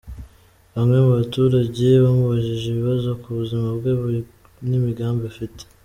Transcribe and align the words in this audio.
Bamwe 0.73 0.97
mu 1.05 1.11
baturage 1.19 1.85
bamubajije 2.03 2.65
ibibazo 2.69 3.09
ku 3.21 3.27
buzima 3.37 3.67
bwe 3.77 3.91
n’imigambi 4.69 5.23
afite. 5.33 5.61